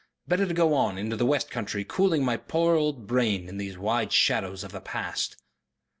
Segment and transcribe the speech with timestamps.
[0.27, 3.77] Better to go on into the west country cooling my poor old brain in these
[3.77, 5.35] wide shadows of the past."